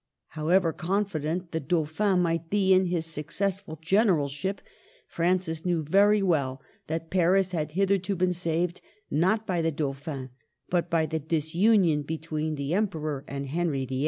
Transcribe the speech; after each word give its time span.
However 0.29 0.73
confi 0.73 1.21
dent 1.21 1.51
the 1.51 1.59
Dauphin 1.59 2.21
might 2.21 2.49
be 2.49 2.73
in 2.73 2.87
his 2.87 3.05
successful 3.05 3.77
generalship, 3.79 4.59
Francis 5.07 5.63
knew 5.63 5.83
very 5.83 6.23
well 6.23 6.59
that 6.87 7.11
Paris 7.11 7.51
had 7.51 7.73
hitherto 7.73 8.15
been 8.15 8.33
saved, 8.33 8.81
not 9.11 9.45
by 9.45 9.61
the 9.61 9.71
Dauphin, 9.71 10.31
but 10.69 10.89
by 10.89 11.05
the 11.05 11.19
disunion 11.19 12.01
between 12.01 12.55
the 12.55 12.73
Emperor 12.73 13.23
and 13.27 13.45
Henry 13.45 13.85
VHI. 13.85 13.99